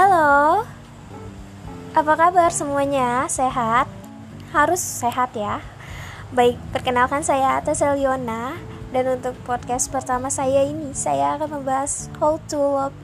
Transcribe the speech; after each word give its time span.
Halo, 0.00 0.64
apa 1.92 2.12
kabar 2.16 2.48
semuanya? 2.48 3.28
Sehat? 3.28 3.84
Harus 4.48 4.80
sehat 4.80 5.36
ya. 5.36 5.60
Baik, 6.32 6.56
perkenalkan 6.72 7.20
saya 7.20 7.60
Atas 7.60 7.84
Eliona 7.84 8.56
dan 8.96 9.20
untuk 9.20 9.36
podcast 9.44 9.92
pertama 9.92 10.32
saya 10.32 10.64
ini 10.64 10.96
saya 10.96 11.36
akan 11.36 11.60
membahas 11.60 12.08
how 12.16 12.40
to 12.48 12.56
love 12.56 12.96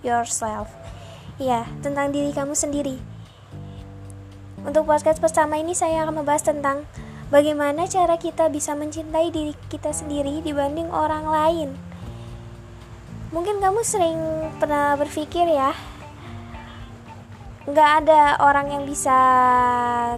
yourself. 0.00 0.72
Ya, 1.36 1.68
tentang 1.84 2.16
diri 2.16 2.32
kamu 2.32 2.56
sendiri. 2.56 2.96
Untuk 4.64 4.88
podcast 4.88 5.20
pertama 5.20 5.60
ini 5.60 5.76
saya 5.76 6.08
akan 6.08 6.24
membahas 6.24 6.48
tentang 6.48 6.88
bagaimana 7.28 7.84
cara 7.92 8.16
kita 8.16 8.48
bisa 8.48 8.72
mencintai 8.72 9.28
diri 9.28 9.52
kita 9.68 9.92
sendiri 9.92 10.40
dibanding 10.40 10.88
orang 10.96 11.28
lain. 11.28 11.76
Mungkin 13.36 13.60
kamu 13.60 13.84
sering 13.84 14.16
pernah 14.56 14.96
berpikir 14.96 15.44
ya, 15.44 15.76
nggak 17.68 17.90
ada 18.04 18.40
orang 18.40 18.72
yang 18.72 18.82
bisa 18.88 19.12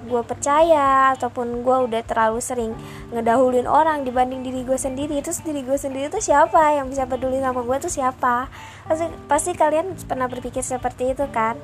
gue 0.07 0.23
percaya 0.23 1.11
ataupun 1.19 1.67
gue 1.67 1.77
udah 1.91 2.03
terlalu 2.07 2.39
sering 2.39 2.79
ngedahuluin 3.11 3.67
orang 3.67 4.07
dibanding 4.07 4.47
diri 4.47 4.63
gue 4.63 4.79
sendiri. 4.79 5.19
Terus 5.19 5.43
diri 5.43 5.67
gue 5.67 5.75
sendiri 5.75 6.07
itu 6.07 6.23
siapa? 6.23 6.79
Yang 6.79 6.95
bisa 6.95 7.05
peduli 7.11 7.43
sama 7.43 7.67
gue 7.67 7.77
tuh 7.83 7.91
siapa? 7.91 8.47
Pasti 8.87 9.07
pasti 9.27 9.51
kalian 9.59 9.99
pernah 10.07 10.31
berpikir 10.31 10.63
seperti 10.63 11.11
itu 11.11 11.27
kan? 11.35 11.59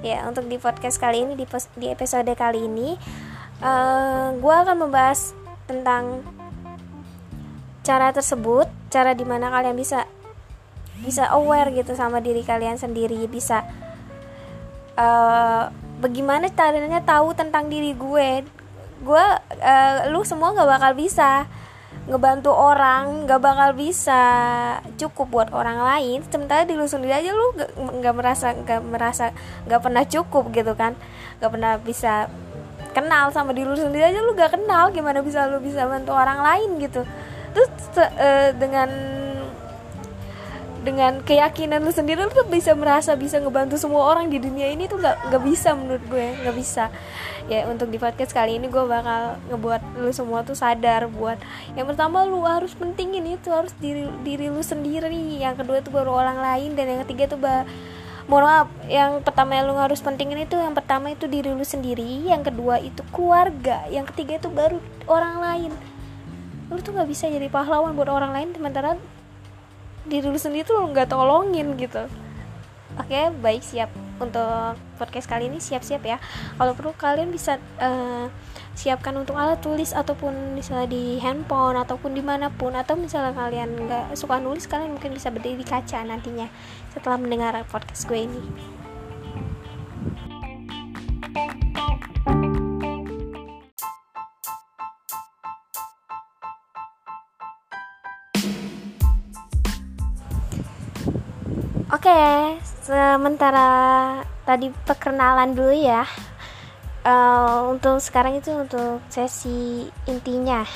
Ya 0.00 0.24
untuk 0.24 0.48
di 0.48 0.56
podcast 0.56 0.96
kali 0.96 1.28
ini 1.28 1.36
di, 1.36 1.44
di 1.76 1.86
episode 1.92 2.32
kali 2.32 2.64
ini 2.64 2.96
uh, 3.60 3.68
eh, 3.68 4.28
gue 4.40 4.54
akan 4.64 4.76
membahas 4.88 5.36
tentang 5.68 6.24
cara 7.84 8.10
tersebut 8.14 8.66
cara 8.88 9.12
di 9.12 9.26
mana 9.26 9.50
kalian 9.50 9.74
bisa 9.74 10.06
bisa 11.02 11.26
aware 11.34 11.74
gitu 11.74 11.98
sama 11.98 12.22
diri 12.22 12.46
kalian 12.46 12.78
sendiri 12.78 13.26
bisa 13.26 13.66
uh, 14.96 15.70
bagaimana 16.02 16.50
caranya 16.50 17.00
tahu 17.02 17.32
tentang 17.36 17.70
diri 17.70 17.94
gue? 17.94 18.42
Gue 19.02 19.24
uh, 19.62 19.96
lu 20.10 20.22
semua 20.22 20.54
nggak 20.54 20.70
bakal 20.78 20.92
bisa 20.98 21.46
ngebantu 22.02 22.50
orang 22.50 23.30
nggak 23.30 23.38
bakal 23.38 23.70
bisa 23.78 24.20
cukup 24.98 25.26
buat 25.30 25.48
orang 25.54 25.78
lain. 25.78 26.18
Sementara 26.26 26.66
di 26.66 26.74
lu 26.74 26.86
sendiri 26.90 27.14
aja 27.14 27.30
lu 27.30 27.54
nggak 28.02 28.14
merasa 28.14 28.50
nggak 28.56 28.80
merasa 28.82 29.30
nggak 29.70 29.80
pernah 29.82 30.04
cukup 30.06 30.50
gitu 30.50 30.72
kan? 30.74 30.98
Nggak 31.38 31.50
pernah 31.50 31.72
bisa 31.78 32.26
kenal 32.92 33.32
sama 33.32 33.56
diri 33.56 33.70
lu 33.70 33.78
sendiri 33.78 34.04
aja 34.04 34.20
lu 34.20 34.36
gak 34.36 34.52
kenal. 34.58 34.92
Gimana 34.92 35.24
bisa 35.24 35.48
lu 35.48 35.58
bisa 35.62 35.88
bantu 35.88 36.12
orang 36.12 36.44
lain 36.44 36.70
gitu? 36.82 37.06
Terus 37.52 37.70
uh, 37.96 38.50
dengan 38.56 38.88
dengan 40.82 41.22
keyakinan 41.22 41.78
lu 41.78 41.94
sendiri 41.94 42.26
lu 42.26 42.30
tuh 42.34 42.42
bisa 42.50 42.74
merasa 42.74 43.14
bisa 43.14 43.38
ngebantu 43.38 43.78
semua 43.78 44.02
orang 44.10 44.26
di 44.26 44.42
dunia 44.42 44.66
ini 44.74 44.90
tuh 44.90 44.98
nggak 44.98 45.30
nggak 45.30 45.42
bisa 45.46 45.78
menurut 45.78 46.02
gue 46.10 46.26
nggak 46.42 46.56
bisa. 46.58 46.90
Ya 47.46 47.66
untuk 47.70 47.90
di 47.90 47.98
podcast 48.02 48.34
kali 48.34 48.58
ini 48.58 48.66
gue 48.66 48.82
bakal 48.82 49.38
ngebuat 49.50 50.02
lu 50.02 50.10
semua 50.10 50.42
tuh 50.42 50.58
sadar 50.58 51.06
buat 51.06 51.38
yang 51.78 51.86
pertama 51.86 52.26
lu 52.26 52.42
harus 52.42 52.74
pentingin 52.74 53.38
itu 53.38 53.54
harus 53.54 53.70
diri 53.78 54.10
diri 54.26 54.50
lu 54.50 54.58
sendiri. 54.58 55.38
Yang 55.38 55.62
kedua 55.62 55.76
itu 55.78 55.90
baru 55.94 56.10
orang 56.18 56.42
lain 56.42 56.74
dan 56.74 56.86
yang 56.90 57.00
ketiga 57.06 57.30
tuh 57.30 57.38
bah 57.38 57.62
mohon 58.26 58.46
maaf 58.46 58.68
yang 58.86 59.18
pertama 59.22 59.58
yang 59.58 59.66
lu 59.70 59.74
harus 59.78 59.98
pentingin 59.98 60.46
itu 60.46 60.54
yang 60.54 60.74
pertama 60.74 61.10
itu 61.10 61.26
diri 61.26 61.50
lu 61.50 61.66
sendiri 61.66 62.26
yang 62.26 62.42
kedua 62.46 62.78
itu 62.78 63.02
keluarga 63.10 63.82
yang 63.90 64.06
ketiga 64.10 64.42
itu 64.42 64.50
baru 64.50 64.82
orang 65.06 65.38
lain. 65.38 65.72
Lu 66.74 66.78
tuh 66.82 66.90
nggak 66.90 67.06
bisa 67.06 67.30
jadi 67.30 67.46
pahlawan 67.46 67.94
buat 67.94 68.10
orang 68.10 68.34
lain 68.34 68.50
sementara 68.50 68.98
diri 70.06 70.26
lu 70.26 70.38
sendiri 70.38 70.66
tuh 70.66 70.82
nggak 70.90 71.10
tolongin 71.10 71.74
gitu. 71.78 72.06
Oke 73.00 73.32
baik 73.40 73.62
siap. 73.64 73.90
Untuk 74.22 74.78
podcast 75.02 75.26
kali 75.26 75.50
ini 75.50 75.58
siap-siap 75.58 76.02
ya. 76.06 76.22
Kalau 76.54 76.78
perlu 76.78 76.94
kalian 76.94 77.34
bisa 77.34 77.58
uh, 77.82 78.30
siapkan 78.72 79.12
untuk 79.18 79.36
alat 79.36 79.60
tulis 79.60 79.92
ataupun 79.92 80.56
misalnya 80.56 80.88
di 80.88 81.20
handphone 81.20 81.76
ataupun 81.76 82.16
di 82.16 82.24
mana 82.24 82.48
pun 82.48 82.72
atau 82.72 82.96
misalnya 82.96 83.36
kalian 83.36 83.68
nggak 83.84 84.16
suka 84.16 84.40
nulis 84.40 84.64
kalian 84.64 84.96
mungkin 84.96 85.12
bisa 85.12 85.28
berdiri 85.28 85.60
di 85.60 85.66
kaca 85.66 86.00
nantinya 86.00 86.48
setelah 86.96 87.20
mendengar 87.20 87.52
podcast 87.68 88.08
gue 88.08 88.24
ini 88.24 88.42
Oke, 102.02 102.58
sementara 102.82 103.70
tadi 104.42 104.74
perkenalan 104.74 105.54
dulu 105.54 105.70
ya. 105.70 106.02
Uh, 107.06 107.70
untuk 107.70 108.02
sekarang 108.02 108.42
itu 108.42 108.50
untuk 108.50 108.98
sesi 109.06 109.86
intinya. 110.10 110.66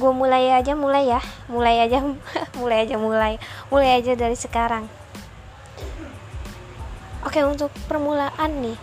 Gue 0.00 0.16
mulai 0.16 0.56
aja, 0.56 0.72
mulai 0.72 1.12
ya, 1.12 1.20
mulai 1.52 1.84
aja, 1.84 2.00
mulai 2.56 2.88
aja, 2.88 2.96
mulai, 2.96 3.36
mulai 3.68 4.00
aja 4.00 4.16
dari 4.16 4.32
sekarang. 4.32 4.88
Oke, 7.28 7.44
untuk 7.44 7.68
permulaan 7.84 8.48
nih, 8.56 8.80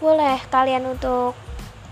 boleh 0.00 0.40
kalian 0.48 0.96
untuk 0.96 1.36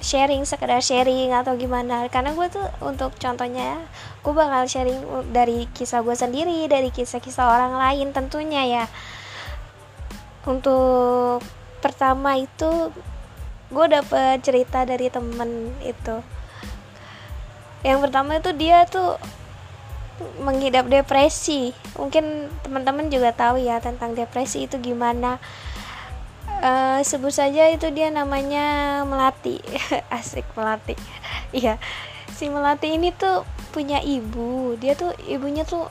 sharing 0.06 0.46
sekedar 0.46 0.78
sharing 0.78 1.34
atau 1.34 1.58
gimana. 1.58 2.06
Karena 2.06 2.30
gue 2.30 2.46
tuh 2.46 2.62
untuk 2.78 3.10
contohnya 3.18 3.82
gue 4.22 4.30
bakal 4.30 4.70
sharing 4.70 5.02
dari 5.34 5.66
kisah 5.74 6.06
gue 6.06 6.14
sendiri 6.14 6.70
dari 6.70 6.94
kisah-kisah 6.94 7.50
orang 7.50 7.74
lain 7.74 8.14
tentunya 8.14 8.62
ya. 8.62 8.84
Untuk 10.46 11.42
pertama 11.82 12.38
itu 12.38 12.94
gue 13.74 13.86
dapet 13.90 14.38
cerita 14.46 14.86
dari 14.86 15.10
temen 15.10 15.74
itu. 15.82 16.22
Yang 17.82 17.98
pertama 18.06 18.38
itu 18.38 18.50
dia 18.54 18.86
tuh 18.86 19.18
mengidap 20.38 20.86
depresi. 20.86 21.74
Mungkin 21.98 22.46
teman-teman 22.62 23.10
juga 23.10 23.34
tahu 23.34 23.58
ya 23.58 23.82
tentang 23.82 24.14
depresi 24.14 24.70
itu 24.70 24.78
gimana 24.78 25.42
uh, 26.60 27.00
sebut 27.04 27.32
saja 27.32 27.68
itu 27.72 27.88
dia 27.92 28.08
namanya 28.12 29.02
melati. 29.04 29.60
Asik 30.16 30.46
melati. 30.56 30.96
Iya. 31.56 31.80
Si 32.36 32.50
melati 32.52 32.98
ini 32.98 33.14
tuh 33.14 33.46
punya 33.72 34.02
ibu. 34.02 34.76
Dia 34.76 34.92
tuh 34.92 35.14
ibunya 35.24 35.64
tuh 35.64 35.88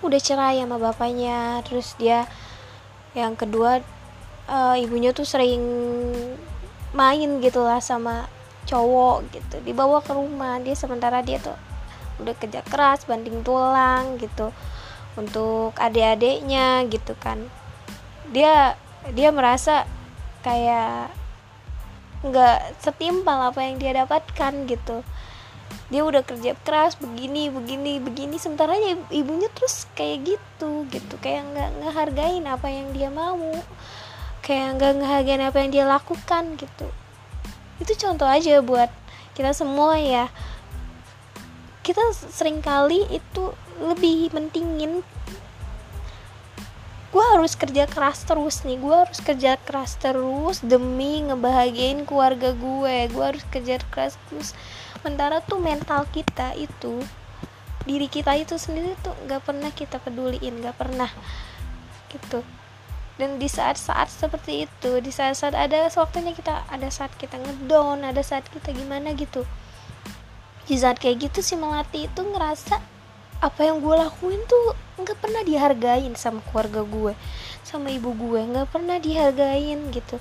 udah 0.00 0.20
cerai 0.22 0.62
sama 0.62 0.80
bapaknya. 0.80 1.60
Terus 1.66 1.92
dia 2.00 2.24
yang 3.12 3.36
kedua 3.36 3.82
uh, 4.48 4.76
ibunya 4.78 5.12
tuh 5.12 5.28
sering 5.28 5.60
main 6.96 7.42
gitu 7.44 7.60
lah 7.60 7.82
sama 7.82 8.30
cowok 8.64 9.28
gitu. 9.36 9.56
Dibawa 9.66 10.00
ke 10.00 10.16
rumah. 10.16 10.56
Dia 10.64 10.72
sementara 10.78 11.20
dia 11.20 11.36
tuh 11.42 11.58
udah 12.18 12.34
kerja 12.34 12.60
keras 12.66 13.06
banding 13.06 13.46
tulang 13.46 14.18
gitu 14.18 14.50
untuk 15.14 15.74
adik-adiknya 15.78 16.86
gitu 16.90 17.14
kan 17.18 17.46
dia 18.32 18.76
dia 19.14 19.30
merasa 19.32 19.88
kayak 20.44 21.12
nggak 22.18 22.82
setimpal 22.82 23.54
apa 23.54 23.62
yang 23.62 23.78
dia 23.78 23.94
dapatkan 23.94 24.52
gitu. 24.66 25.06
Dia 25.88 26.04
udah 26.04 26.20
kerja 26.20 26.52
keras 26.66 27.00
begini 27.00 27.48
begini 27.48 28.02
begini. 28.02 28.36
Sementara 28.36 28.76
ibunya 29.08 29.48
terus 29.54 29.88
kayak 29.96 30.36
gitu 30.36 30.84
gitu. 30.92 31.14
Kayak 31.22 31.48
nggak 31.54 31.70
ngehargain 31.80 32.44
apa 32.44 32.68
yang 32.68 32.92
dia 32.92 33.08
mau. 33.08 33.54
Kayak 34.44 34.76
nggak 34.76 34.92
ngehargain 35.00 35.42
apa 35.44 35.56
yang 35.62 35.70
dia 35.72 35.84
lakukan 35.88 36.44
gitu. 36.60 36.88
Itu 37.78 37.92
contoh 37.96 38.26
aja 38.26 38.60
buat 38.60 38.90
kita 39.32 39.54
semua 39.54 39.96
ya. 39.96 40.26
Kita 41.86 42.02
sering 42.12 42.60
kali 42.60 43.06
itu 43.08 43.54
lebih 43.80 44.34
mentingin 44.34 45.00
gue 47.08 47.24
harus 47.24 47.56
kerja 47.56 47.88
keras 47.88 48.28
terus 48.28 48.64
nih. 48.68 48.76
Gue 48.76 48.92
harus 48.92 49.20
kerja 49.24 49.56
keras 49.56 49.96
terus 49.96 50.60
demi 50.60 51.24
ngebahagiain 51.24 52.04
keluarga 52.04 52.52
gue. 52.52 52.96
Gue 53.08 53.24
harus 53.24 53.44
kerja 53.48 53.80
keras 53.88 54.20
terus. 54.28 54.52
Sementara 55.00 55.40
tuh 55.40 55.56
mental 55.56 56.04
kita 56.12 56.52
itu 56.58 57.00
diri 57.88 58.04
kita 58.12 58.36
itu 58.36 58.60
sendiri 58.60 58.92
tuh 59.00 59.16
nggak 59.24 59.40
pernah 59.40 59.72
kita 59.72 59.96
peduliin 60.04 60.60
nggak 60.60 60.76
pernah. 60.76 61.08
Gitu. 62.12 62.44
Dan 63.18 63.40
di 63.40 63.48
saat-saat 63.50 64.12
seperti 64.12 64.68
itu 64.68 65.00
di 65.02 65.10
saat-saat 65.10 65.56
ada 65.56 65.90
waktunya 65.96 66.30
kita 66.36 66.68
ada 66.70 66.86
saat 66.92 67.10
kita 67.18 67.34
ngedown 67.40 68.04
ada 68.04 68.20
saat 68.20 68.44
kita 68.52 68.70
gimana 68.76 69.16
gitu. 69.16 69.48
Di 70.68 70.76
saat 70.76 71.00
kayak 71.00 71.32
gitu 71.32 71.40
si 71.40 71.56
melati 71.56 72.04
itu 72.04 72.20
ngerasa 72.20 72.97
apa 73.38 73.60
yang 73.62 73.78
gue 73.78 73.94
lakuin 73.94 74.42
tuh 74.50 74.74
nggak 74.98 75.18
pernah 75.22 75.46
dihargain 75.46 76.10
sama 76.18 76.42
keluarga 76.50 76.82
gue 76.82 77.14
sama 77.62 77.92
ibu 77.94 78.10
gue 78.16 78.40
nggak 78.48 78.72
pernah 78.72 78.96
dihargain 78.98 79.92
gitu. 79.92 80.16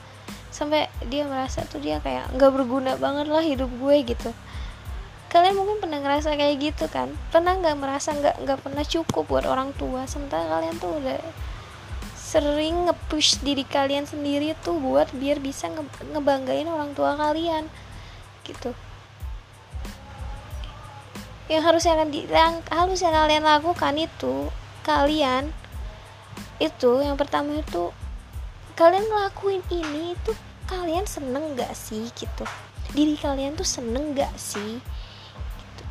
Sampai 0.51 0.91
dia 1.07 1.23
merasa 1.23 1.63
tuh 1.63 1.79
dia 1.79 2.03
kayak 2.03 2.35
nggak 2.35 2.51
berguna 2.51 2.99
banget 2.99 3.31
lah 3.31 3.41
hidup 3.41 3.71
gue 3.71 3.95
gitu. 4.03 4.29
Kalian 5.27 5.55
mungkin 5.59 5.79
pernah 5.83 5.99
ngerasa 6.03 6.35
kayak 6.35 6.55
gitu 6.59 6.85
kan? 6.91 7.11
Pernah 7.31 7.57
nggak 7.57 7.77
merasa 7.79 8.11
nggak 8.13 8.43
nggak 8.43 8.59
pernah 8.63 8.83
cukup 8.83 9.23
buat 9.25 9.45
orang 9.47 9.71
tua? 9.79 10.03
Sementara 10.05 10.45
kalian 10.47 10.75
tuh 10.77 10.91
udah 10.99 11.19
sering 12.27 12.91
nge-push 12.91 13.39
diri 13.39 13.63
kalian 13.63 14.03
sendiri 14.03 14.51
tuh 14.59 14.75
buat 14.75 15.07
biar 15.15 15.39
bisa 15.39 15.71
nge 15.71 15.87
ngebanggain 16.11 16.67
orang 16.67 16.91
tua 16.91 17.15
kalian 17.15 17.71
gitu 18.43 18.75
yang 21.47 21.63
harus 21.63 21.83
yang, 21.87 22.03
yang 22.11 22.59
harus 22.67 22.99
kalian 22.99 23.43
lakukan 23.43 23.95
itu 23.95 24.51
kalian 24.83 25.51
itu 26.59 26.91
yang 27.03 27.15
pertama 27.15 27.59
itu 27.59 27.91
kalian 28.75 29.07
ngelakuin 29.07 29.63
ini 29.71 30.13
itu 30.13 30.31
kalian 30.67 31.07
seneng 31.07 31.55
gak 31.55 31.71
sih 31.73 32.11
gitu? 32.13 32.45
Diri 32.91 33.15
kalian 33.15 33.55
tuh 33.55 33.67
seneng 33.67 34.13
gak 34.13 34.31
sih? 34.35 34.79
Gitu. 34.83 35.83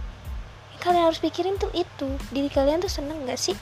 kalian 0.84 1.08
harus 1.10 1.18
pikirin 1.18 1.58
tuh 1.58 1.72
itu 1.72 2.06
diri 2.30 2.52
kalian 2.52 2.78
tuh 2.84 2.92
seneng 2.92 3.24
gak 3.24 3.40
sih? 3.40 3.56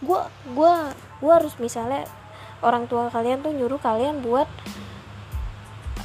Gue 0.00 0.22
gua 0.56 0.94
gua 1.20 1.42
harus 1.42 1.58
misalnya 1.60 2.08
orang 2.64 2.88
tua 2.88 3.12
kalian 3.12 3.44
tuh 3.44 3.52
nyuruh 3.52 3.82
kalian 3.82 4.24
buat 4.24 4.48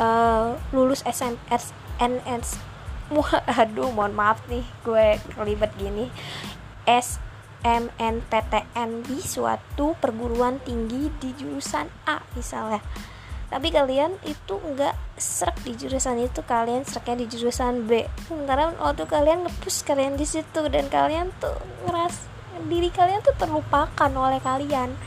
uh, 0.02 0.58
lulus 0.76 1.06
SMS 1.08 1.72
NS 2.02 2.75
aduh 3.62 3.94
mohon 3.94 4.18
maaf 4.18 4.42
nih 4.50 4.66
gue 4.82 5.22
kelibet 5.38 5.70
gini. 5.78 6.10
SMNPTN 6.86 8.90
di 9.06 9.22
suatu 9.22 9.94
perguruan 9.98 10.62
tinggi 10.62 11.10
di 11.22 11.34
jurusan 11.38 11.90
A 12.10 12.22
misalnya. 12.34 12.82
Tapi 13.46 13.70
kalian 13.70 14.18
itu 14.26 14.58
enggak 14.58 14.98
serak 15.16 15.54
di 15.62 15.78
jurusan 15.78 16.18
itu 16.18 16.42
kalian 16.42 16.82
seraknya 16.82 17.26
di 17.26 17.28
jurusan 17.30 17.86
B. 17.86 18.10
Sementara 18.26 18.74
waktu 18.74 19.06
kalian 19.06 19.46
ngepus 19.46 19.86
kalian 19.86 20.18
di 20.18 20.26
situ 20.26 20.66
dan 20.70 20.90
kalian 20.90 21.30
tuh 21.38 21.54
ngeras 21.86 22.26
diri 22.66 22.90
kalian 22.90 23.22
tuh 23.22 23.38
terlupakan 23.38 24.12
oleh 24.18 24.42
kalian. 24.42 24.98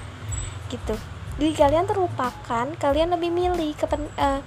Gitu. 0.70 0.94
Diri 1.38 1.54
kalian 1.54 1.86
terlupakan 1.86 2.66
kalian 2.78 3.14
lebih 3.14 3.30
milih 3.30 3.74
ke 3.74 3.86
uh, 3.90 4.42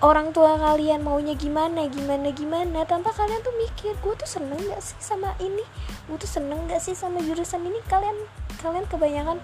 orang 0.00 0.32
tua 0.32 0.56
kalian 0.56 1.04
maunya 1.04 1.36
gimana 1.36 1.84
gimana 1.92 2.32
gimana 2.32 2.88
tanpa 2.88 3.12
kalian 3.12 3.44
tuh 3.44 3.52
mikir 3.60 3.92
gue 4.00 4.14
tuh 4.16 4.28
seneng 4.28 4.56
gak 4.56 4.80
sih 4.80 4.96
sama 4.96 5.36
ini? 5.38 5.64
Gue 6.08 6.16
tuh 6.16 6.28
seneng 6.28 6.64
gak 6.68 6.80
sih 6.80 6.96
sama 6.96 7.20
jurusan 7.20 7.60
ini? 7.68 7.80
Kalian 7.84 8.16
kalian 8.64 8.84
kebanyakan 8.88 9.38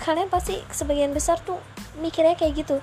kalian 0.00 0.28
pasti 0.32 0.60
sebagian 0.72 1.12
besar 1.12 1.36
tuh 1.44 1.60
mikirnya 2.00 2.32
kayak 2.36 2.64
gitu. 2.64 2.80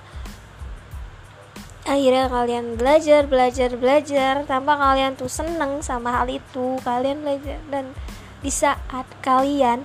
Akhirnya 1.84 2.30
kalian 2.32 2.80
belajar 2.80 3.26
belajar 3.26 3.74
belajar 3.76 4.46
tanpa 4.46 4.78
kalian 4.78 5.18
tuh 5.18 5.28
seneng 5.28 5.82
sama 5.82 6.22
hal 6.22 6.30
itu 6.30 6.78
kalian 6.86 7.20
belajar 7.20 7.58
dan 7.68 7.92
di 8.40 8.48
saat 8.48 9.04
kalian 9.20 9.84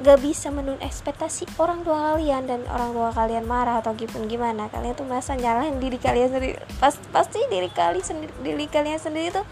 gak 0.00 0.24
bisa 0.24 0.48
menun 0.48 0.80
ekspektasi 0.80 1.44
orang 1.60 1.84
tua 1.84 2.16
kalian 2.16 2.48
dan 2.48 2.64
orang 2.72 2.96
tua 2.96 3.12
kalian 3.12 3.44
marah 3.44 3.84
atau 3.84 3.92
gimana 3.92 4.24
gimana? 4.24 4.62
Kalian 4.72 4.96
tuh 4.96 5.04
merasa 5.04 5.36
nyalahin 5.36 5.76
diri 5.76 6.00
kalian 6.00 6.32
sendiri. 6.32 6.56
Pas, 6.80 6.96
pasti 7.12 7.44
diri 7.52 7.68
kalian 7.68 8.00
sendiri 8.00 8.32
diri 8.40 8.66
kalian 8.72 8.96
sendiri 8.96 9.28
tuh 9.36 9.44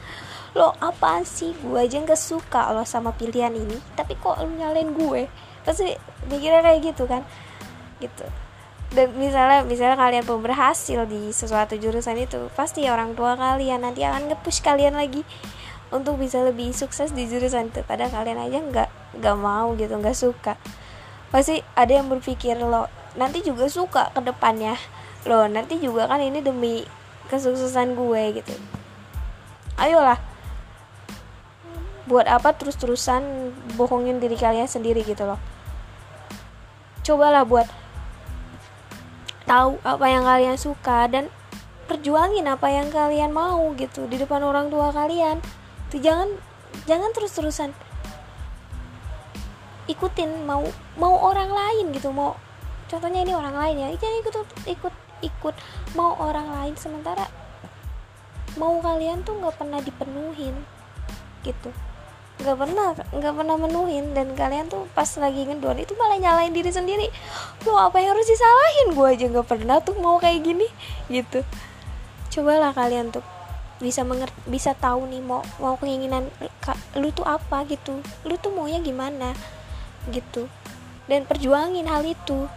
lo 0.56 0.72
apa 0.80 1.20
sih? 1.28 1.52
Gue 1.60 1.84
aja 1.84 2.00
gak 2.00 2.16
suka 2.16 2.72
lo 2.72 2.88
sama 2.88 3.12
pilihan 3.12 3.52
ini 3.52 3.76
tapi 3.92 4.16
kok 4.16 4.40
lo 4.40 4.48
nyalain 4.48 4.96
gue? 4.96 5.28
Pasti 5.60 5.92
mikirnya 6.32 6.64
kayak 6.64 6.80
gitu 6.88 7.04
kan? 7.04 7.20
Gitu. 8.00 8.24
Dan 8.90 9.14
misalnya 9.14 9.62
misalnya 9.62 9.94
kalian 9.94 10.24
pun 10.26 10.42
berhasil 10.42 11.06
di 11.06 11.30
sesuatu 11.30 11.78
jurusan 11.78 12.18
itu 12.18 12.50
pasti 12.58 12.90
orang 12.90 13.14
tua 13.14 13.38
kalian 13.38 13.86
nanti 13.86 14.02
akan 14.02 14.34
nge-push 14.34 14.66
kalian 14.66 14.98
lagi 14.98 15.22
untuk 15.94 16.18
bisa 16.18 16.42
lebih 16.42 16.74
sukses 16.74 17.14
di 17.14 17.30
jurusan 17.30 17.70
itu. 17.70 17.86
Padahal 17.86 18.10
kalian 18.10 18.40
aja 18.50 18.58
nggak 18.58 18.90
gak 19.18 19.36
mau 19.38 19.74
gitu 19.74 19.90
nggak 19.98 20.14
suka. 20.14 20.54
Pasti 21.30 21.62
ada 21.74 21.90
yang 21.90 22.10
berpikir 22.10 22.58
lo 22.58 22.86
nanti 23.18 23.42
juga 23.42 23.66
suka 23.66 24.14
ke 24.14 24.20
depannya. 24.22 24.78
Lo 25.26 25.46
nanti 25.50 25.78
juga 25.82 26.06
kan 26.06 26.22
ini 26.22 26.42
demi 26.42 26.86
kesuksesan 27.30 27.94
gue 27.94 28.42
gitu. 28.42 28.54
Ayolah. 29.78 30.18
Buat 32.10 32.26
apa 32.26 32.50
terus-terusan 32.58 33.54
bohongin 33.78 34.18
diri 34.18 34.34
kalian 34.34 34.66
sendiri 34.66 35.06
gitu 35.06 35.26
loh. 35.26 35.38
Cobalah 37.06 37.46
buat 37.46 37.70
tahu 39.46 39.78
apa 39.82 40.06
yang 40.10 40.26
kalian 40.26 40.58
suka 40.58 41.06
dan 41.10 41.30
perjuangin 41.90 42.46
apa 42.46 42.70
yang 42.70 42.86
kalian 42.90 43.34
mau 43.34 43.74
gitu 43.74 44.06
di 44.10 44.18
depan 44.18 44.42
orang 44.42 44.70
tua 44.70 44.90
kalian. 44.90 45.38
Tuh 45.90 46.02
jangan 46.02 46.30
jangan 46.86 47.10
terus-terusan 47.14 47.70
ikutin 49.90 50.46
mau 50.46 50.62
mau 50.94 51.14
orang 51.18 51.50
lain 51.50 51.90
gitu 51.90 52.14
mau 52.14 52.38
contohnya 52.86 53.26
ini 53.26 53.34
orang 53.34 53.54
lain 53.58 53.76
ya 53.82 53.88
jangan 53.98 54.16
ikut 54.22 54.34
ikut 54.70 54.94
ikut 55.20 55.54
mau 55.98 56.14
orang 56.22 56.46
lain 56.54 56.74
sementara 56.78 57.26
mau 58.58 58.82
kalian 58.82 59.22
tuh 59.22 59.38
nggak 59.38 59.54
pernah 59.54 59.78
dipenuhin 59.78 60.56
gitu. 61.46 61.70
Nggak 62.40 62.56
pernah 62.56 62.86
nggak 62.96 63.34
pernah 63.36 63.56
menuhin 63.60 64.16
dan 64.16 64.32
kalian 64.32 64.66
tuh 64.72 64.88
pas 64.96 65.06
lagi 65.20 65.44
ngedon 65.44 65.76
itu 65.76 65.92
malah 65.94 66.16
nyalain 66.16 66.50
diri 66.50 66.72
sendiri. 66.72 67.06
Lo 67.68 67.76
apa 67.76 68.00
yang 68.00 68.16
harus 68.16 68.26
disalahin? 68.26 68.96
Gue 68.96 69.14
aja 69.14 69.28
nggak 69.28 69.46
pernah 69.46 69.78
tuh 69.84 69.94
mau 70.00 70.16
kayak 70.16 70.40
gini 70.42 70.66
gitu. 71.12 71.44
Cobalah 72.32 72.72
kalian 72.72 73.12
tuh 73.12 73.22
bisa 73.80 74.04
mengerti 74.04 74.36
bisa 74.44 74.76
tahu 74.76 75.08
nih 75.08 75.24
mau 75.24 75.40
mau 75.56 75.76
keinginan 75.80 76.32
lu 76.96 77.12
tuh 77.12 77.28
apa 77.28 77.68
gitu. 77.68 78.00
Lu 78.24 78.34
tuh 78.40 78.50
maunya 78.56 78.80
gimana 78.80 79.36
gitu. 80.08 80.48
Dan 81.04 81.28
perjuangin 81.28 81.84
hal 81.84 82.08
itu. 82.08 82.48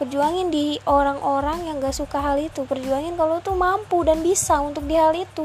Perjuangin 0.00 0.52
di 0.52 0.80
orang-orang 0.88 1.68
yang 1.68 1.80
gak 1.80 1.96
suka 1.96 2.20
hal 2.20 2.40
itu. 2.40 2.64
Perjuangin 2.64 3.16
kalau 3.20 3.44
tuh 3.44 3.56
mampu 3.56 4.00
dan 4.04 4.24
bisa 4.24 4.56
untuk 4.64 4.88
di 4.88 4.96
hal 4.96 5.12
itu. 5.12 5.44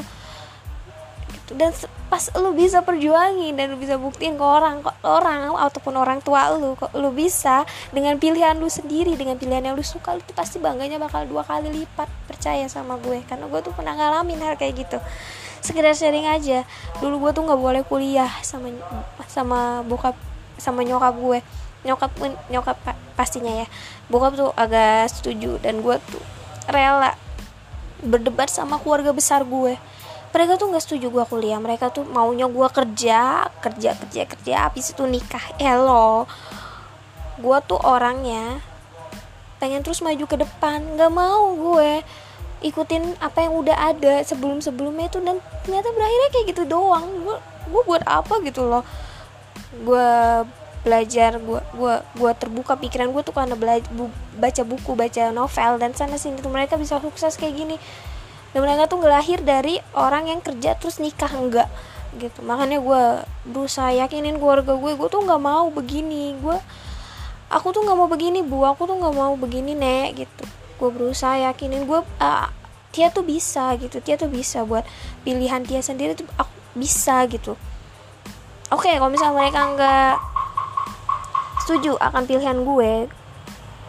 Gitu. 1.52 1.60
dan 1.60 1.76
pas 2.08 2.28
lu 2.40 2.52
bisa 2.56 2.84
perjuangin 2.84 3.56
dan 3.56 3.76
lu 3.76 3.78
bisa 3.80 3.96
buktiin 3.96 4.36
ke 4.36 4.44
orang 4.44 4.84
ke 4.84 4.92
orang 5.04 5.56
ataupun 5.56 5.96
orang 5.96 6.20
tua 6.20 6.52
lu 6.56 6.76
kok 6.76 6.92
lu 6.96 7.12
bisa 7.12 7.64
dengan 7.96 8.20
pilihan 8.20 8.56
lu 8.60 8.68
sendiri 8.68 9.16
dengan 9.16 9.40
pilihan 9.40 9.64
yang 9.64 9.76
lu 9.76 9.84
suka 9.84 10.16
lu 10.16 10.24
tuh 10.24 10.36
pasti 10.36 10.60
bangganya 10.60 11.00
bakal 11.00 11.24
dua 11.28 11.44
kali 11.44 11.72
lipat 11.72 12.08
percaya 12.28 12.68
sama 12.72 12.96
gue. 13.00 13.24
Karena 13.28 13.48
gue 13.52 13.60
tuh 13.64 13.76
pernah 13.76 13.96
ngalamin 13.96 14.40
hal 14.44 14.56
kayak 14.56 14.88
gitu. 14.88 14.98
Sekedar 15.62 15.94
sharing 15.94 16.26
aja. 16.26 16.64
Dulu 17.04 17.28
gue 17.28 17.32
tuh 17.36 17.44
nggak 17.46 17.60
boleh 17.60 17.84
kuliah 17.86 18.32
sama 18.42 18.72
sama 19.28 19.84
bokap 19.86 20.16
sama 20.62 20.86
nyokap 20.86 21.18
gue. 21.18 21.40
Nyokap 21.82 22.12
nyokap 22.54 22.78
pastinya 23.18 23.66
ya. 23.66 23.68
Bokap 24.06 24.38
tuh 24.38 24.54
agak 24.54 25.10
setuju 25.10 25.58
dan 25.66 25.82
gue 25.82 25.98
tuh 25.98 26.22
rela 26.70 27.18
berdebat 28.06 28.54
sama 28.54 28.78
keluarga 28.78 29.10
besar 29.10 29.42
gue. 29.42 29.82
Mereka 30.32 30.56
tuh 30.62 30.70
nggak 30.70 30.84
setuju 30.86 31.10
gue 31.10 31.26
kuliah. 31.26 31.58
Mereka 31.58 31.90
tuh 31.90 32.06
maunya 32.06 32.46
gue 32.46 32.68
kerja 32.70 33.50
kerja 33.60 33.98
kerja 33.98 34.22
kerja 34.30 34.54
habis 34.70 34.94
itu 34.94 35.04
nikah. 35.10 35.44
Elo 35.58 36.30
gue 37.42 37.58
tuh 37.66 37.82
orangnya 37.82 38.62
pengen 39.58 39.82
terus 39.82 40.06
maju 40.06 40.26
ke 40.30 40.38
depan. 40.38 40.86
Nggak 40.98 41.12
mau 41.12 41.58
gue 41.58 42.06
ikutin 42.62 43.18
apa 43.18 43.42
yang 43.42 43.58
udah 43.58 43.78
ada 43.98 44.22
sebelum 44.22 44.62
sebelumnya 44.62 45.10
itu. 45.10 45.18
Dan 45.18 45.42
ternyata 45.66 45.90
berakhirnya 45.90 46.30
kayak 46.30 46.46
gitu 46.54 46.64
doang. 46.70 47.06
Gue 47.26 47.38
gue 47.72 47.82
buat 47.86 48.04
apa 48.06 48.42
gitu 48.46 48.66
loh 48.66 48.86
gue 49.72 50.10
belajar 50.82 51.38
gue 51.38 51.62
gue 51.78 51.96
gue 52.18 52.32
terbuka 52.42 52.74
pikiran 52.74 53.14
gue 53.14 53.22
tuh 53.22 53.38
karena 53.38 53.54
belajar 53.54 53.86
bu, 53.94 54.10
baca 54.42 54.64
buku 54.66 54.98
baca 54.98 55.30
novel 55.30 55.78
dan 55.78 55.94
sana 55.94 56.18
sini 56.18 56.42
tuh 56.42 56.50
mereka 56.50 56.76
bisa 56.76 56.98
sukses 56.98 57.38
kayak 57.38 57.56
gini. 57.56 57.78
Dan 58.52 58.68
mereka 58.68 58.92
tuh 58.92 59.00
ngelahir 59.00 59.40
dari 59.48 59.80
orang 59.96 60.28
yang 60.28 60.44
kerja 60.44 60.76
terus 60.76 61.00
nikah 61.00 61.32
enggak 61.32 61.70
gitu. 62.20 62.44
Makanya 62.44 62.84
gue 62.84 63.04
berusaha 63.48 63.96
yakinin 63.96 64.36
keluarga 64.36 64.76
gue 64.76 64.92
gue 64.98 65.08
tuh 65.08 65.22
nggak 65.24 65.42
mau 65.42 65.72
begini. 65.72 66.36
Gue 66.42 66.58
aku 67.48 67.72
tuh 67.72 67.86
nggak 67.88 67.98
mau 67.98 68.10
begini 68.12 68.44
bu. 68.44 68.68
Aku 68.68 68.90
tuh 68.90 68.98
nggak 69.00 69.16
mau 69.16 69.34
begini 69.40 69.72
nek 69.78 70.28
gitu. 70.28 70.44
Gue 70.82 70.90
berusaha 70.92 71.40
yakinin 71.40 71.88
gue 71.88 72.02
uh, 72.04 72.50
dia 72.92 73.08
tuh 73.14 73.24
bisa 73.24 73.72
gitu. 73.80 74.04
Dia 74.04 74.20
tuh 74.20 74.28
bisa 74.28 74.68
buat 74.68 74.84
pilihan 75.24 75.64
dia 75.64 75.80
sendiri 75.80 76.18
tuh 76.18 76.28
aku 76.36 76.52
bisa 76.76 77.24
gitu 77.32 77.56
oke 78.72 78.88
okay, 78.88 78.96
kalau 78.98 79.12
misalnya 79.12 79.36
mereka 79.38 79.60
nggak 79.76 80.14
setuju 81.68 82.00
akan 82.02 82.24
pilihan 82.26 82.58
gue 82.64 83.12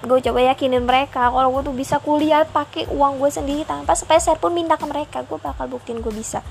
gue 0.03 0.19
coba 0.19 0.41
yakinin 0.43 0.83
mereka. 0.83 1.31
Kalau 1.31 1.49
gue 1.55 1.63
tuh 1.63 1.75
bisa 1.75 2.03
kuliah 2.03 2.43
pakai 2.43 2.91
uang 2.91 3.23
gue 3.23 3.31
sendiri 3.31 3.63
tanpa 3.63 3.95
sepeser 3.95 4.35
pun 4.39 4.51
minta 4.51 4.75
ke 4.75 4.87
mereka 4.87 5.23
gue 5.23 5.39
bakal 5.39 5.71
buktiin 5.71 6.03
gue 6.03 6.11
bisa. 6.11 6.43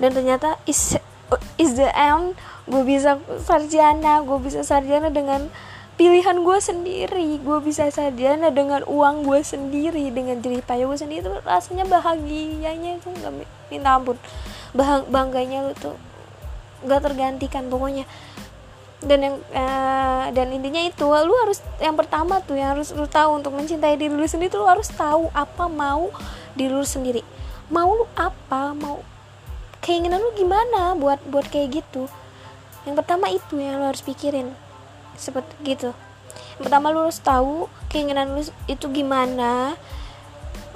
Dan 0.00 0.16
ternyata 0.16 0.56
is 0.64 0.96
is 1.60 1.76
the 1.76 1.88
end 1.92 2.36
gue 2.68 2.82
bisa 2.84 3.20
sarjana 3.44 4.24
gue 4.24 4.38
bisa 4.40 4.64
sarjana 4.64 5.12
dengan 5.12 5.52
pilihan 6.00 6.40
gue 6.40 6.58
sendiri. 6.64 7.28
Gue 7.44 7.60
bisa 7.60 7.92
sarjana 7.92 8.48
dengan 8.48 8.88
uang 8.88 9.28
gue 9.28 9.44
sendiri 9.44 10.08
dengan 10.08 10.40
jerih 10.40 10.64
payah 10.64 10.88
gue 10.88 10.96
sendiri. 10.98 11.20
Itu 11.28 11.32
rasanya 11.44 11.84
bahagianya 11.84 13.04
itu 13.04 13.12
nggak 13.12 13.32
minta 13.68 14.00
ampun. 14.00 14.16
Bah 14.72 15.04
bangganya 15.04 15.68
lu 15.68 15.76
tuh 15.76 15.96
nggak 16.84 17.00
tergantikan 17.02 17.66
pokoknya. 17.66 18.04
Dan 19.02 19.18
yang 19.18 19.36
uh, 19.50 20.30
dan 20.30 20.54
intinya 20.54 20.78
itu 20.78 21.02
lu 21.02 21.34
harus 21.42 21.58
yang 21.82 21.98
pertama 21.98 22.38
tuh 22.38 22.54
yang 22.54 22.78
harus 22.78 22.94
lu 22.94 23.10
tahu 23.10 23.42
untuk 23.42 23.50
mencintai 23.50 23.98
diri 23.98 24.14
lu 24.14 24.22
sendiri 24.22 24.54
tuh 24.54 24.62
lu 24.62 24.68
harus 24.70 24.86
tahu 24.94 25.26
apa 25.34 25.66
mau 25.66 26.14
diri 26.54 26.70
lu 26.70 26.86
sendiri. 26.86 27.26
Mau 27.66 27.90
lu 27.98 28.06
apa 28.14 28.70
mau 28.78 29.02
keinginan 29.82 30.22
lu 30.22 30.30
gimana 30.38 30.94
buat 30.94 31.18
buat 31.26 31.50
kayak 31.50 31.82
gitu. 31.82 32.06
Yang 32.86 32.94
pertama 33.02 33.26
itu 33.30 33.58
yang 33.58 33.82
lu 33.82 33.90
harus 33.90 34.06
pikirin 34.06 34.54
seperti 35.18 35.50
gitu. 35.66 35.90
Yang 36.58 36.62
pertama 36.70 36.94
lu 36.94 37.02
harus 37.02 37.18
tahu 37.18 37.66
keinginan 37.90 38.38
lu 38.38 38.46
itu 38.70 38.86
gimana 38.86 39.74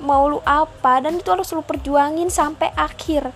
mau 0.02 0.28
lu 0.28 0.42
apa 0.44 1.00
dan 1.00 1.16
itu 1.16 1.28
harus 1.30 1.48
lu 1.54 1.64
perjuangin 1.64 2.28
sampai 2.28 2.68
akhir 2.76 3.32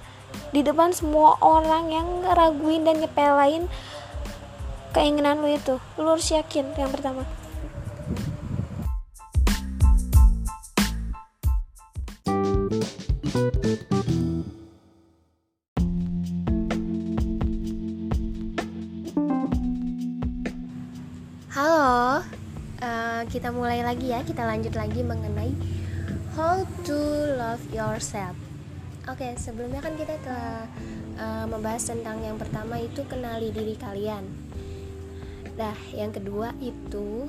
di 0.50 0.66
depan 0.66 0.90
semua 0.90 1.38
orang 1.38 1.94
yang 1.94 2.06
ngeraguin 2.26 2.82
dan 2.82 2.98
nyepelain 2.98 3.70
keinginan 4.90 5.38
lu 5.38 5.54
itu 5.54 5.78
lu 5.94 6.10
harus 6.10 6.30
yakin 6.34 6.66
yang 6.74 6.90
pertama 6.90 7.22
Halo, 21.50 22.24
uh, 22.80 23.20
kita 23.28 23.52
mulai 23.52 23.84
lagi 23.84 24.16
ya. 24.16 24.24
Kita 24.24 24.48
lanjut 24.48 24.72
lagi 24.72 25.04
mengenai 25.04 25.52
how 26.32 26.64
to 26.88 26.96
love 27.36 27.60
yourself. 27.68 28.49
Oke, 29.08 29.24
okay, 29.24 29.32
sebelumnya 29.40 29.80
kan 29.80 29.96
kita 29.96 30.12
telah 30.20 30.68
uh, 31.16 31.46
membahas 31.48 31.88
tentang 31.88 32.20
yang 32.20 32.36
pertama 32.36 32.76
itu 32.76 33.00
kenali 33.08 33.48
diri 33.48 33.72
kalian. 33.80 34.28
Nah, 35.56 35.72
yang 35.96 36.12
kedua 36.12 36.52
itu 36.60 37.24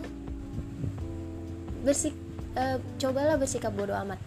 bersik 1.87 2.11
uh, 2.59 2.75
cobalah 2.99 3.39
bersikap 3.39 3.71
bodoh 3.71 3.95
amat. 4.03 4.19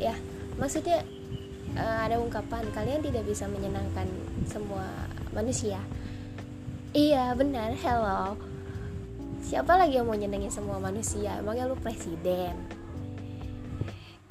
Ya, 0.00 0.16
maksudnya 0.56 1.04
uh, 1.76 1.98
ada 2.00 2.16
ungkapan 2.16 2.64
kalian 2.72 3.04
tidak 3.04 3.28
bisa 3.28 3.44
menyenangkan 3.44 4.08
semua 4.48 4.88
manusia. 5.36 5.84
Iya, 6.96 7.36
benar. 7.36 7.76
Hello. 7.76 8.40
Siapa 9.44 9.76
lagi 9.76 10.00
yang 10.00 10.08
mau 10.08 10.16
nyenengin 10.16 10.50
semua 10.50 10.80
manusia? 10.80 11.44
Emangnya 11.44 11.68
lu 11.68 11.76
presiden? 11.76 12.56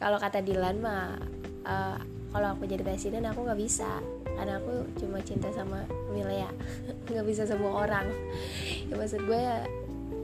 Kalau 0.01 0.17
kata 0.17 0.41
Dilan 0.41 0.81
mah 0.81 1.17
uh, 1.63 2.18
kalau 2.29 2.53
aku 2.53 2.69
jadi 2.69 2.85
presiden 2.85 3.25
aku 3.25 3.45
nggak 3.45 3.59
bisa. 3.59 4.01
Karena 4.39 4.55
aku 4.61 4.87
cuma 4.95 5.19
cinta 5.19 5.51
sama 5.51 5.83
Milea 6.15 6.47
nggak 7.11 7.25
bisa 7.27 7.43
semua 7.49 7.83
orang. 7.85 8.07
Ya 8.87 8.93
maksud 8.95 9.25
gue 9.25 9.39
ya 9.39 9.65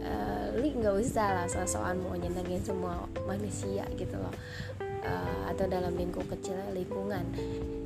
uh, 0.06 0.48
li 0.62 0.70
nggak 0.72 0.96
usah 1.02 1.44
lah 1.44 1.46
soal-soal 1.50 1.98
mau 1.98 2.16
nyenengin 2.16 2.62
semua 2.62 3.10
manusia 3.26 3.84
gitu 3.98 4.16
loh. 4.16 4.34
Uh, 5.06 5.54
atau 5.54 5.70
dalam 5.70 5.94
lingkup 5.94 6.26
kecil 6.30 6.58
lingkungan. 6.74 7.26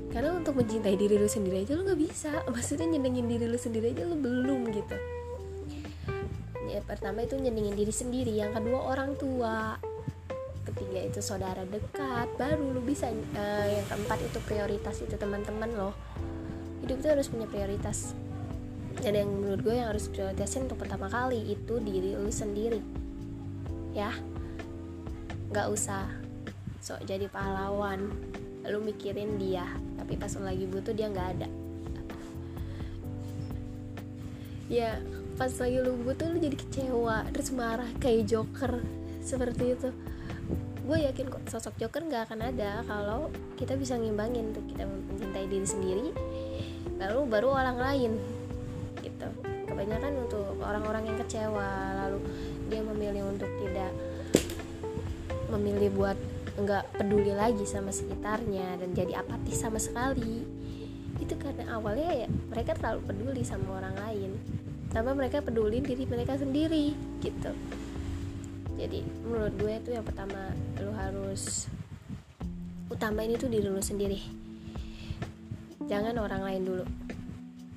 Karena 0.10 0.34
untuk 0.34 0.58
mencintai 0.58 0.98
diri 0.98 1.22
lu 1.22 1.30
sendiri 1.30 1.64
aja 1.64 1.78
lu 1.78 1.86
nggak 1.86 2.02
bisa. 2.02 2.32
Maksudnya 2.54 2.88
nyenengin 2.90 3.28
diri 3.28 3.46
lu 3.48 3.60
sendiri 3.60 3.96
aja 3.96 4.04
lu 4.04 4.20
belum 4.20 4.70
gitu. 4.74 4.98
Ya 6.70 6.86
pertama 6.86 7.26
itu 7.26 7.34
nyenengin 7.34 7.74
diri 7.74 7.94
sendiri. 7.94 8.34
Yang 8.38 8.62
kedua 8.62 8.80
orang 8.94 9.18
tua 9.18 9.82
ketiga 10.80 11.12
itu 11.12 11.20
saudara 11.20 11.68
dekat 11.68 12.32
baru 12.40 12.72
lu 12.72 12.80
bisa 12.80 13.12
uh, 13.12 13.68
yang 13.68 13.84
keempat 13.92 14.16
itu 14.24 14.40
prioritas 14.48 14.96
itu 15.04 15.12
teman-teman 15.20 15.68
loh. 15.76 15.92
Hidup 16.80 17.04
itu 17.04 17.08
harus 17.12 17.28
punya 17.28 17.52
prioritas. 17.52 18.16
Dan 19.04 19.20
yang 19.20 19.28
menurut 19.28 19.60
gue 19.60 19.76
yang 19.76 19.92
harus 19.92 20.08
prioritasin 20.08 20.72
untuk 20.72 20.80
pertama 20.80 21.12
kali 21.12 21.52
itu 21.52 21.84
diri 21.84 22.16
lu 22.16 22.32
sendiri. 22.32 22.80
Ya. 23.92 24.16
Nggak 25.52 25.68
usah 25.68 26.08
sok 26.80 27.04
jadi 27.04 27.28
pahlawan. 27.28 28.16
Lu 28.64 28.80
mikirin 28.80 29.36
dia 29.36 29.68
tapi 30.00 30.16
pas 30.16 30.32
lu 30.40 30.48
lagi 30.48 30.64
butuh 30.64 30.96
dia 30.96 31.12
nggak 31.12 31.30
ada. 31.36 31.48
Ya 34.72 34.96
pas 35.36 35.52
lagi 35.60 35.76
lu 35.84 36.00
butuh 36.08 36.32
lu 36.32 36.40
jadi 36.40 36.56
kecewa 36.56 37.28
terus 37.36 37.52
marah 37.52 37.92
kayak 38.00 38.32
joker. 38.32 38.80
Seperti 39.20 39.76
itu 39.76 39.92
gue 40.90 40.98
yakin 41.06 41.30
kok 41.30 41.44
sosok 41.46 41.78
Joker 41.78 42.02
nggak 42.02 42.30
akan 42.30 42.50
ada 42.50 42.82
kalau 42.90 43.30
kita 43.62 43.78
bisa 43.78 43.94
ngimbangin 43.94 44.58
tuh 44.58 44.66
kita 44.66 44.90
mencintai 44.90 45.46
diri 45.46 45.68
sendiri 45.68 46.10
lalu 46.98 47.20
baru 47.30 47.48
orang 47.54 47.78
lain 47.78 48.12
gitu. 49.06 49.30
Kebanyakan 49.70 50.26
untuk 50.26 50.58
orang-orang 50.66 51.14
yang 51.14 51.18
kecewa 51.22 51.70
lalu 52.06 52.20
dia 52.68 52.82
memilih 52.82 53.24
untuk 53.30 53.48
tidak 53.62 53.94
memilih 55.54 55.90
buat 55.94 56.18
nggak 56.60 57.00
peduli 57.00 57.32
lagi 57.38 57.64
sama 57.64 57.94
sekitarnya 57.94 58.82
dan 58.82 58.90
jadi 58.98 59.22
apatis 59.22 59.62
sama 59.62 59.78
sekali. 59.78 60.44
Itu 61.22 61.38
karena 61.38 61.78
awalnya 61.78 62.26
ya 62.26 62.28
mereka 62.50 62.74
terlalu 62.76 63.06
peduli 63.06 63.44
sama 63.46 63.78
orang 63.78 63.96
lain 63.96 64.32
tanpa 64.90 65.14
mereka 65.14 65.46
peduli 65.46 65.86
diri 65.86 66.10
mereka 66.10 66.34
sendiri 66.34 66.98
gitu 67.22 67.54
jadi 68.80 69.04
menurut 69.28 69.54
gue 69.60 69.74
itu 69.76 69.90
yang 69.92 70.08
pertama 70.08 70.56
lu 70.80 70.96
harus 70.96 71.68
utama 72.88 73.28
ini 73.28 73.36
tuh 73.36 73.52
diri 73.52 73.68
lu 73.68 73.84
sendiri. 73.84 74.24
Jangan 75.92 76.16
orang 76.16 76.42
lain 76.48 76.64
dulu. 76.64 76.86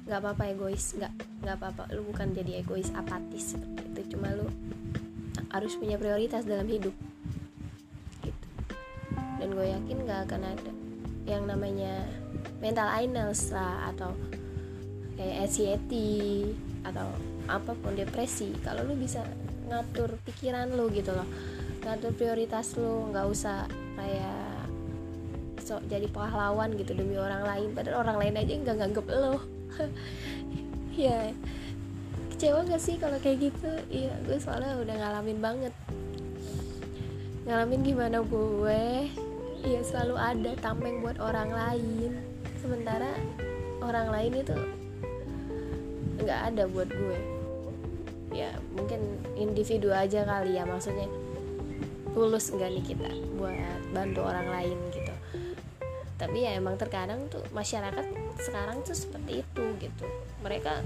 Nggak 0.07 0.19
apa-apa 0.23 0.43
egois 0.55 0.95
nggak 0.95 1.13
nggak 1.43 1.57
apa-apa. 1.59 1.83
Lu 1.91 2.07
bukan 2.07 2.31
jadi 2.31 2.63
egois 2.63 2.95
apatis 2.95 3.59
seperti 3.59 3.83
itu. 3.83 4.15
Cuma 4.15 4.31
lu 4.31 4.47
harus 5.51 5.75
punya 5.75 5.99
prioritas 5.99 6.47
dalam 6.47 6.71
hidup. 6.71 6.95
Gitu. 8.23 8.47
Dan 9.43 9.59
gue 9.59 9.67
yakin 9.75 9.97
nggak 10.07 10.21
akan 10.31 10.43
ada 10.55 10.73
yang 11.27 11.51
namanya 11.51 12.07
mental 12.63 12.87
illness 12.95 13.51
lah 13.51 13.91
atau 13.91 14.15
kayak 15.19 15.51
anxiety 15.51 16.47
atau 16.87 17.11
apa 17.51 17.75
pun 17.75 17.99
depresi. 17.99 18.55
Kalau 18.63 18.87
lu 18.87 18.95
bisa 18.95 19.27
ngatur 19.69 20.19
pikiran 20.27 20.71
lu 20.75 20.89
gitu 20.91 21.13
loh. 21.15 21.27
Ngatur 21.83 22.13
prioritas 22.15 22.75
lu 22.79 23.11
nggak 23.11 23.27
usah 23.27 23.67
kayak 23.99 24.67
sok 25.63 25.87
jadi 25.87 26.07
pahlawan 26.11 26.75
gitu 26.75 26.95
demi 26.95 27.15
orang 27.19 27.47
lain. 27.47 27.69
Padahal 27.75 28.07
orang 28.07 28.19
lain 28.19 28.35
aja 28.39 28.53
nggak 28.59 28.77
nganggep 28.83 29.07
lo 29.11 29.37
ya 31.07 31.33
kecewa 32.35 32.67
gak 32.67 32.83
sih 32.83 32.99
kalau 32.99 33.17
kayak 33.23 33.51
gitu? 33.53 33.71
Iya 33.89 34.13
gue 34.27 34.39
soalnya 34.43 34.77
udah 34.83 34.95
ngalamin 34.99 35.39
banget. 35.39 35.75
Ngalamin 37.47 37.81
gimana 37.87 38.19
gue? 38.23 39.09
Iya 39.63 39.81
selalu 39.87 40.17
ada 40.19 40.53
tameng 40.59 41.01
buat 41.07 41.23
orang 41.23 41.55
lain. 41.55 42.19
Sementara 42.59 43.15
orang 43.83 44.11
lain 44.11 44.33
itu 44.43 44.59
nggak 46.23 46.41
ada 46.55 46.71
buat 46.71 46.87
gue 46.87 47.32
ya 48.33 48.51
mungkin 48.73 49.01
individu 49.37 49.93
aja 49.93 50.25
kali 50.25 50.57
ya 50.57 50.65
maksudnya 50.65 51.07
tulus 52.13 52.53
enggak 52.53 52.73
nih 52.73 52.85
kita 52.85 53.09
buat 53.41 53.81
bantu 53.93 54.21
orang 54.25 54.49
lain 54.49 54.77
gitu. 54.93 55.15
Tapi 56.21 56.45
ya 56.45 56.55
emang 56.55 56.77
terkadang 56.77 57.27
tuh 57.33 57.43
masyarakat 57.51 58.05
sekarang 58.41 58.85
tuh 58.85 58.97
seperti 58.97 59.45
itu 59.45 59.65
gitu. 59.81 60.07
Mereka 60.45 60.85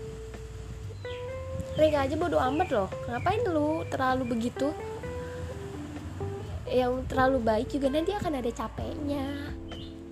mereka 1.76 1.96
aja 2.08 2.14
bodoh 2.16 2.40
amat 2.40 2.68
loh. 2.72 2.88
Ngapain 3.10 3.42
lu 3.46 3.84
terlalu 3.90 4.24
begitu? 4.26 4.70
Yang 6.66 7.04
terlalu 7.10 7.38
baik 7.42 7.68
juga 7.70 7.86
nanti 7.90 8.10
akan 8.14 8.32
ada 8.42 8.50
capeknya 8.50 9.26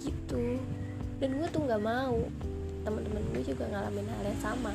gitu. 0.02 0.60
Dan 1.18 1.40
gue 1.40 1.48
tuh 1.48 1.62
nggak 1.62 1.82
mau. 1.82 2.20
Teman-teman 2.84 3.22
gue 3.32 3.42
juga 3.48 3.64
ngalamin 3.70 4.06
hal 4.06 4.24
yang 4.28 4.40
sama 4.44 4.74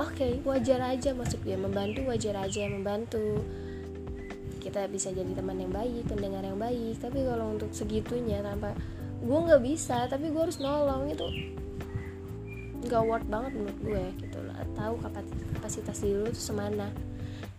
oke 0.00 0.16
okay, 0.16 0.32
wajar 0.42 0.80
aja 0.80 1.12
maksud 1.12 1.44
gue 1.44 1.54
membantu 1.54 2.08
wajar 2.08 2.34
aja 2.40 2.64
membantu. 2.66 3.44
Kita 4.60 4.84
bisa 4.92 5.08
jadi 5.12 5.32
teman 5.32 5.56
yang 5.56 5.72
baik 5.72 6.08
pendengar 6.08 6.44
yang 6.44 6.60
baik 6.60 7.00
tapi 7.00 7.24
kalau 7.24 7.56
untuk 7.56 7.72
segitunya 7.72 8.44
tanpa 8.44 8.76
gue 9.20 9.38
nggak 9.44 9.62
bisa 9.64 10.08
tapi 10.08 10.32
gue 10.32 10.40
harus 10.40 10.60
nolong 10.60 11.12
itu 11.12 11.28
nggak 12.80 13.02
worth 13.04 13.28
banget 13.28 13.52
menurut 13.52 13.78
gue 13.84 14.04
gitu 14.24 14.40
lah 14.40 14.60
tahu 14.72 14.96
kapasitas 15.04 16.00
diri 16.00 16.16
lu 16.16 16.32
tuh 16.32 16.40
semana 16.40 16.88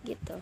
gitu 0.02 0.42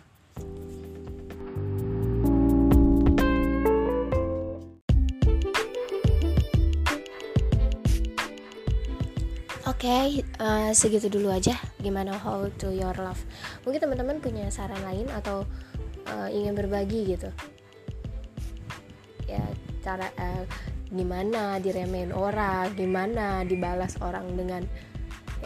okay, 9.80 10.20
uh, 10.36 10.68
eh, 10.68 10.70
segitu 10.76 11.08
dulu 11.08 11.32
aja. 11.32 11.56
Gimana 11.80 12.12
how 12.20 12.44
to 12.60 12.68
your 12.68 12.92
love? 13.00 13.16
Mungkin 13.64 13.80
teman-teman 13.80 14.20
punya 14.20 14.52
saran 14.52 14.84
lain 14.84 15.08
atau 15.08 15.48
uh, 16.04 16.28
ingin 16.28 16.52
berbagi 16.52 17.16
gitu. 17.16 17.32
Ya, 19.24 19.40
cara 19.80 20.12
uh, 20.20 20.44
gimana 20.92 21.56
diremehin 21.64 22.12
orang, 22.12 22.76
gimana 22.76 23.40
dibalas 23.48 23.96
orang 24.04 24.28
dengan 24.36 24.68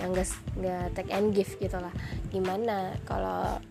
yang 0.02 0.10
gak 0.10 0.26
nggak 0.58 0.84
take 0.98 1.12
and 1.14 1.30
give 1.30 1.54
gitu 1.62 1.78
lah 1.78 1.94
gimana 2.34 2.98
kalau 3.06 3.62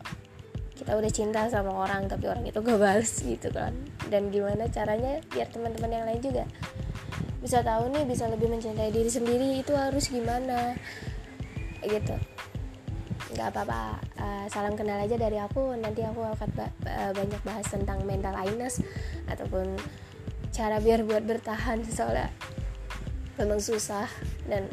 kita 0.72 0.96
udah 0.96 1.12
cinta 1.12 1.52
sama 1.52 1.84
orang 1.84 2.08
tapi 2.08 2.32
orang 2.32 2.48
itu 2.48 2.64
gak 2.64 2.80
balas 2.80 3.12
gitu 3.20 3.52
kan 3.52 3.76
dan 4.08 4.32
gimana 4.32 4.72
caranya 4.72 5.20
biar 5.36 5.52
teman-teman 5.52 5.92
yang 5.92 6.06
lain 6.08 6.22
juga 6.24 6.44
bisa 7.44 7.60
tahu 7.60 7.92
nih 7.92 8.08
bisa 8.08 8.32
lebih 8.32 8.48
mencintai 8.48 8.90
diri 8.90 9.12
sendiri 9.12 9.60
itu 9.60 9.76
harus 9.76 10.08
gimana? 10.08 10.80
Gitu. 11.84 12.16
Nggak 13.36 13.48
apa-apa 13.52 14.00
uh, 14.16 14.46
salam 14.48 14.80
kenal 14.80 15.04
aja 15.04 15.20
dari 15.20 15.36
aku 15.36 15.76
nanti 15.76 16.02
aku 16.08 16.24
akan 16.24 16.50
ba 16.56 16.72
uh, 16.88 17.12
banyak 17.12 17.42
bahas 17.44 17.68
tentang 17.68 18.00
mental 18.08 18.34
illness 18.40 18.80
ataupun 19.28 19.76
cara 20.54 20.80
biar 20.80 21.04
buat 21.04 21.26
bertahan 21.26 21.82
soalnya 21.90 22.30
memang 23.42 23.58
susah 23.58 24.06
dan 24.46 24.70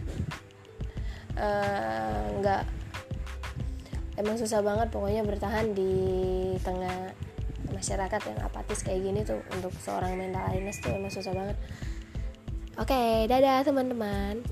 uh, 1.41 2.21
nggak 2.39 2.63
emang 4.21 4.37
susah 4.37 4.61
banget 4.61 4.93
pokoknya 4.93 5.25
bertahan 5.25 5.73
di 5.73 5.93
tengah 6.61 7.17
masyarakat 7.73 8.21
yang 8.29 8.39
apatis 8.45 8.85
kayak 8.85 9.01
gini 9.01 9.21
tuh 9.25 9.41
untuk 9.57 9.73
seorang 9.81 10.21
mental 10.21 10.45
illness 10.53 10.85
tuh 10.85 10.93
emang 10.93 11.09
susah 11.09 11.33
banget 11.33 11.57
oke 12.79 13.27
dadah 13.27 13.67
teman-teman 13.67 14.45